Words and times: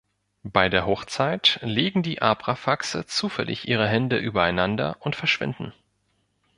Bei 0.47 0.67
der 0.67 0.87
Hochzeit 0.87 1.59
legen 1.61 2.01
die 2.01 2.23
Abrafaxe 2.23 3.05
zufällig 3.05 3.67
ihre 3.67 3.87
Hände 3.87 4.17
übereinander 4.17 4.97
und 5.01 5.15
verschwinden. 5.15 5.73